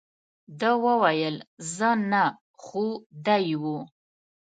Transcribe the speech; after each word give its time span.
ده 0.59 0.71
وویل، 0.85 1.35
زه 1.75 1.89
نه، 2.11 2.25
خو 2.63 2.85
دی 3.25 3.47
وو. 3.61 3.77